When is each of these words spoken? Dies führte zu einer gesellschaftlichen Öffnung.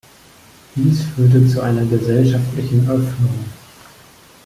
Dies 0.75 1.03
führte 1.15 1.47
zu 1.47 1.61
einer 1.61 1.85
gesellschaftlichen 1.85 2.89
Öffnung. 2.89 3.45